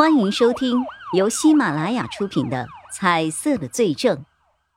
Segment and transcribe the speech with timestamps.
[0.00, 4.16] 欢迎收听由喜马拉雅出品的《彩色的罪证》，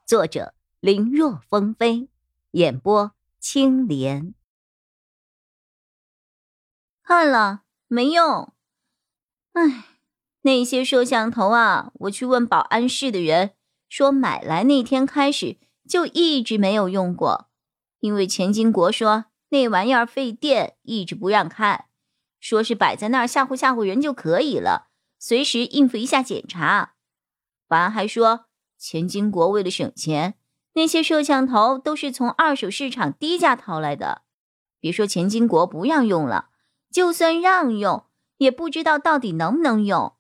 [0.05, 2.09] 作者林若风飞，
[2.51, 4.33] 演播青莲。
[7.01, 8.51] 看了没用，
[9.53, 9.85] 哎，
[10.41, 13.51] 那些摄像头啊，我去问保安室的人，
[13.87, 15.55] 说买来那天开始
[15.87, 17.47] 就一直没有用过，
[18.01, 21.85] 因为钱金国说那玩意儿费电，一直不让看，
[22.41, 24.89] 说是摆在那儿吓唬吓唬人就可以了。
[25.25, 26.95] 随时应付一下检查。
[27.69, 30.33] 保安还说，钱金国为了省钱，
[30.73, 34.23] 那些摄像头都是从二手市场低价淘来的。
[34.81, 36.49] 别说钱金国不让用了，
[36.91, 38.05] 就算让用，
[38.35, 40.13] 也不知道到底能不能用。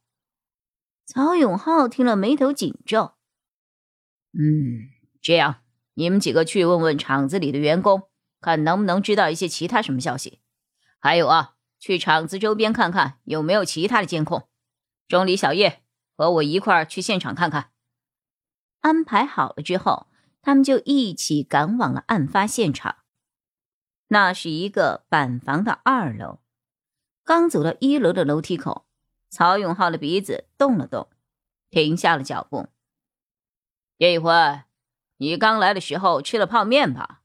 [1.05, 3.15] 曹永浩听了，眉头紧皱。
[4.31, 4.87] 嗯，
[5.21, 5.57] 这样，
[5.95, 8.03] 你们几个去问问厂子里的员工，
[8.39, 10.39] 看能不能知道一些其他什么消息。
[10.97, 14.47] 还有啊，去厂子周边看看有没有其他的监控。
[15.07, 15.83] 钟离、小叶
[16.15, 17.71] 和我一块儿去现场看看。
[18.81, 20.07] 安排好了之后，
[20.41, 22.97] 他们就一起赶往了案发现场。
[24.07, 26.39] 那是一个板房的二楼。
[27.23, 28.85] 刚走到一楼的楼梯口，
[29.29, 31.09] 曹永浩的鼻子动了动，
[31.69, 32.67] 停下了脚步。
[33.97, 34.31] 叶一辉，
[35.17, 37.21] 你刚来的时候吃了泡面吧？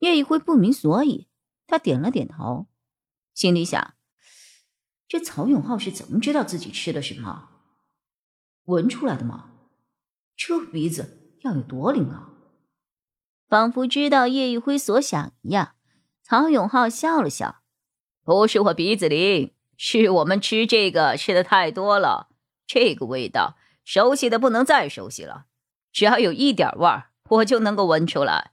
[0.00, 1.28] 叶一辉不明所以，
[1.66, 2.66] 他点了点头，
[3.32, 3.94] 心里想。
[5.12, 7.50] 这曹永浩是怎么知道自己吃的什么？
[8.64, 9.50] 闻出来的吗？
[10.34, 12.30] 这鼻子要有多灵啊！
[13.46, 15.74] 仿佛知道叶一辉所想一样，
[16.22, 17.60] 曹永浩笑了笑
[18.24, 22.30] ：“不是我鼻子灵，是我们吃这个吃的太多了，
[22.66, 25.44] 这个味道熟悉的不能再熟悉了，
[25.92, 28.52] 只要有一点味儿，我就能够闻出来。”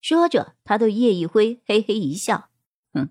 [0.00, 2.48] 说着，他对叶一辉嘿嘿一笑
[2.94, 3.10] ：“哼，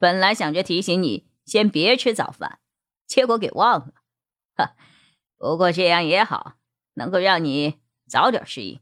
[0.00, 2.60] 本来想着提醒你。”先别吃早饭，
[3.08, 3.94] 结果给忘了。
[4.54, 4.76] 哈，
[5.36, 6.54] 不过这样也好，
[6.94, 8.78] 能够让你早点适应。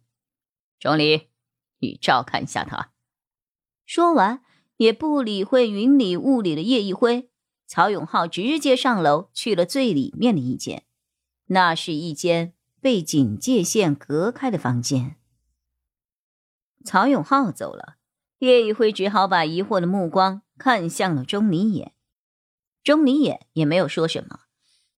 [0.79, 1.31] 钟离，
[1.79, 2.93] 你照看一下他。
[3.87, 4.43] 说完，
[4.77, 7.31] 也不理会云里雾里的叶一辉，
[7.67, 10.85] 曹永浩直接上楼去了最里面的一间。
[11.47, 15.17] 那是一间被警戒线隔开的房间。
[16.85, 17.97] 曹永浩走了，
[18.41, 21.95] 叶一辉只好把疑惑的目光看向了钟离眼。
[22.83, 24.41] 钟离眼也没有说什么，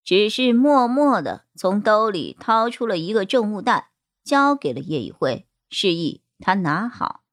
[0.05, 3.93] 只是默默的从兜里掏出了一个证物袋，
[4.25, 7.25] 交给了叶一辉，示意他拿好，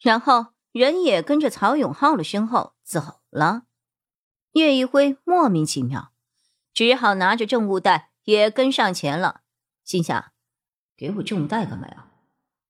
[0.00, 3.64] 然后人也跟着曹永浩的身后走了。
[4.52, 6.12] 叶一辉莫名其妙，
[6.74, 9.42] 只好拿着证物袋也跟上前了，
[9.84, 10.32] 心想：
[10.96, 12.08] 给我证物袋干嘛呀？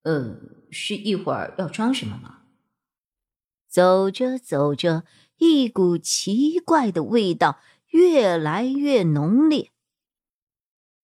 [0.02, 0.36] 呃，
[0.70, 2.41] 是一会儿要装什么吗？
[3.72, 5.04] 走着走着。
[5.38, 9.72] 一股奇怪的味道越来越浓烈，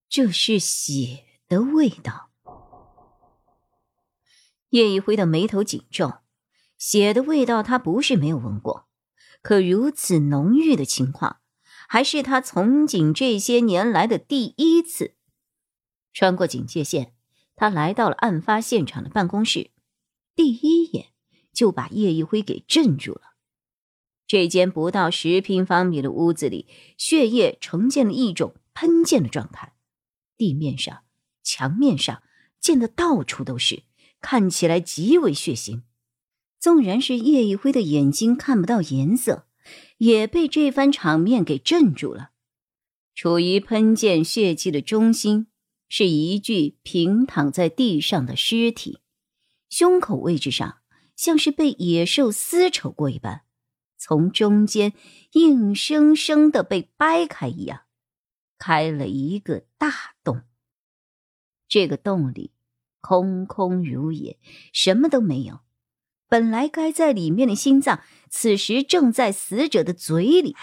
[0.08, 2.30] 这是血的味道。
[4.68, 6.18] 叶一辉的眉头紧皱，
[6.76, 8.86] 血的味道他不是没有闻过，
[9.42, 11.40] 可如此浓郁的情况，
[11.88, 15.16] 还是他从警这些年来的第一次。
[16.12, 17.12] 穿过警戒线，
[17.56, 19.72] 他来到了案发现场的办公室，
[20.36, 21.08] 第一眼
[21.52, 23.22] 就把叶一辉给镇住了。
[24.26, 26.66] 这间不到十平方米的屋子里，
[26.98, 29.72] 血液呈现了一种喷溅的状态，
[30.36, 31.00] 地面上、
[31.42, 32.22] 墙面上
[32.60, 33.84] 溅得到处都是，
[34.20, 35.82] 看起来极为血腥。
[36.60, 39.46] 纵然是叶一辉的眼睛看不到颜色，
[39.98, 42.30] 也被这番场面给镇住了。
[43.14, 45.46] 处于喷溅血迹的中心，
[45.88, 48.98] 是一具平躺在地上的尸体，
[49.70, 50.78] 胸口位置上
[51.18, 53.42] 像是被野兽撕扯过一般。
[53.98, 54.92] 从中间
[55.32, 57.80] 硬生生的被掰开一样，
[58.56, 60.42] 开了一个大洞。
[61.66, 62.52] 这个洞里
[63.00, 64.38] 空空如也，
[64.72, 65.60] 什么都没有。
[66.28, 70.54] 本来该在里面的心脏，此时正在死者的嘴里。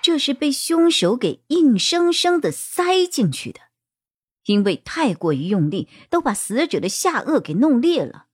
[0.00, 3.60] 这是被凶手给硬生生的塞进去的，
[4.46, 8.27] 因为太过于用力，都把死者的下颚给弄裂了。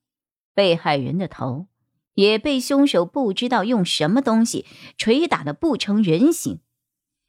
[0.55, 1.67] 被害人的头。
[2.15, 4.65] 也被凶手不知道用什么东西
[4.97, 6.61] 捶打的不成人形，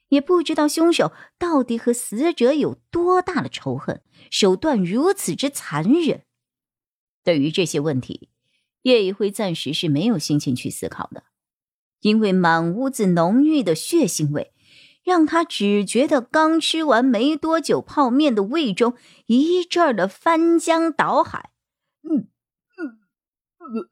[0.10, 6.22] 也不知道凶手到底和死者有多大的仇恨，手段如此之残忍。
[7.24, 8.30] 对于这些问题，
[8.84, 11.24] 叶一辉暂时是没有心情去思考的，
[12.02, 14.54] 因为满屋子浓郁的血腥味，
[15.04, 18.94] 让他只觉得刚吃完没多久泡面的胃中
[19.26, 21.50] 一阵的翻江倒海。
[23.70, 23.90] 嗯嗯嗯。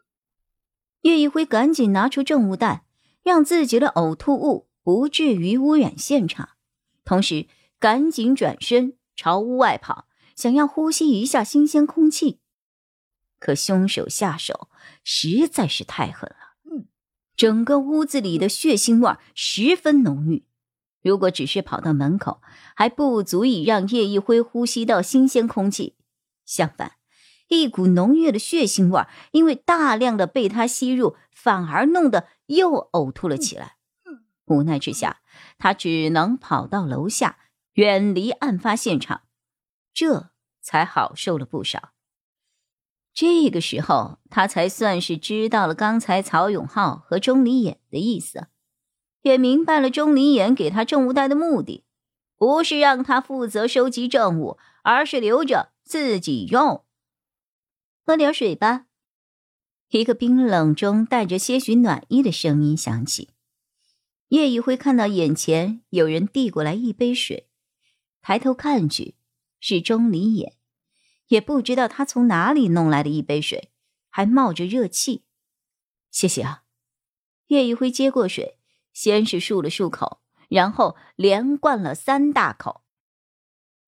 [1.02, 2.86] 叶一辉赶紧拿出证物袋，
[3.24, 6.50] 让自己的呕吐物不至于污染现场，
[7.04, 7.48] 同时
[7.80, 12.40] 赶紧转身朝屋外跑，想要呼吸一下新鲜空气。
[13.40, 14.70] 可凶手下手
[15.04, 16.86] 实在是太狠了，
[17.36, 20.46] 整个屋子里的血腥味十分浓郁。
[21.02, 22.42] 如果只是跑到门口，
[22.78, 25.98] 还不足以让叶一辉呼吸到新鲜空气。
[26.46, 26.94] 相反，
[27.48, 33.78] 一股浓郁的血腥味因为大量的被他吸入，反而弄得又呕吐了起来。
[34.46, 35.22] 无奈之下，
[35.58, 37.38] 他只能跑到楼下，
[37.74, 39.22] 远离案发现场，
[39.94, 40.32] 这
[40.62, 41.92] 才好受了不少。
[43.14, 48.48] 这个时候，他才算是知道了刚才曹永浩和钟离衍的意思。
[49.22, 51.86] 也明白了钟离衍给他证物袋的目的，
[52.36, 56.83] 不是让他负责收集证物，而是留着自己用。
[58.06, 58.86] 喝点水吧。
[59.90, 63.30] 一个冰冷中带着些许暖意的声音响起。
[64.30, 67.48] 叶一辉看到眼前有人递过来一杯水，
[68.22, 69.16] 抬头看去，
[69.60, 70.56] 是钟离眼，
[71.28, 73.72] 也不知道他从哪里弄来的一杯水，
[74.10, 75.24] 还冒着热气。
[76.10, 76.64] 谢谢啊。
[77.48, 78.60] 叶一辉接过水。
[78.94, 82.84] 先是漱了漱口，然后连灌了三大口。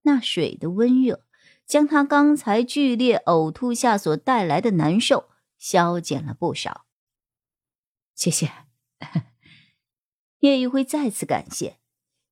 [0.01, 1.24] 那水的温热
[1.65, 6.85] 将他刚才剧烈呕吐下所带来的难受消减了不少。
[8.13, 8.51] 谢谢，
[10.39, 11.79] 叶玉辉再次感谢。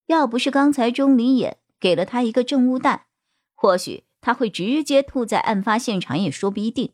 [0.07, 3.07] 要不是刚才钟离眼给了他一个证物袋，
[3.55, 6.93] 或许他会直接吐在案发现场也说不一定。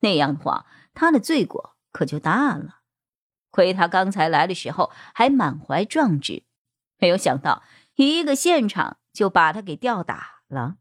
[0.00, 2.80] 那样的话，他的罪过可就大了。
[3.50, 6.42] 亏他刚才来的时候还满怀壮志，
[6.98, 7.62] 没有想到
[7.94, 10.76] 一个现场就把他给吊打了。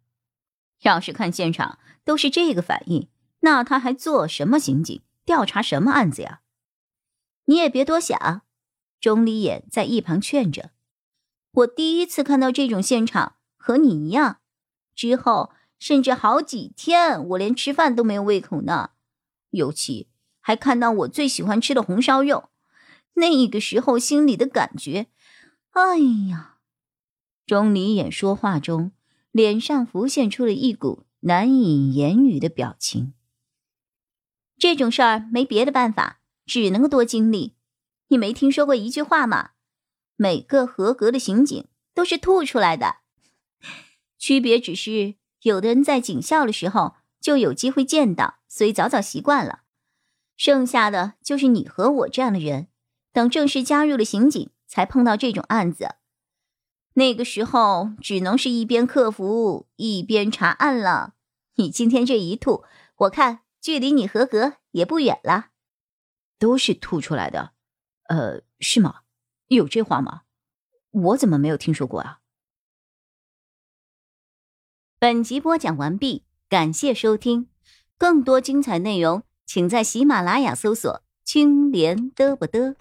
[0.82, 3.08] 要是看现场都是这个反应，
[3.40, 6.42] 那他还做什么刑警，调查什么案子呀？
[7.46, 8.42] 你也别多想。
[9.00, 10.72] 钟离眼在一旁劝着
[11.52, 14.40] ：“我第一次看到这种现场，和你一样。
[14.96, 18.92] 之后甚至好几天，我连吃饭都没有胃口呢。
[19.52, 22.50] 尤其还看到我最喜欢吃的红烧肉。”
[23.18, 25.08] 那个时候心里的感觉，
[25.72, 25.98] 哎
[26.30, 26.58] 呀！
[27.46, 28.92] 钟离眼说话中，
[29.36, 33.14] 脸上浮现出了一股难以言语的表情。
[34.58, 37.58] 这种事儿没别的办法，只能多经历。
[38.08, 39.50] 你没听说过一句话吗？
[40.16, 43.00] 每个合格的刑警都是吐出来的，
[44.18, 49.64] 区别只是有的人在警校的时候就有机会见到，所以早早习惯了。
[50.38, 52.70] 剩下的就是你和我这样的人。
[53.12, 55.96] 等正式加入了刑警，才碰到这种案子。
[56.96, 61.14] 那个时候只能是一边克服一边查案了。
[61.56, 62.64] 你今天这一吐，
[62.96, 65.48] 我看距离你合格也不远了。
[66.38, 67.52] 都是吐出来的，
[68.10, 69.02] 呃，是吗？
[69.48, 70.24] 有这话吗？
[70.92, 72.20] 我怎么没有听说过啊？
[74.98, 77.50] 本集播讲完毕，感谢收听。
[77.98, 82.76] 更多精彩内容，请在喜马拉雅搜索“青莲嘚不嘚”。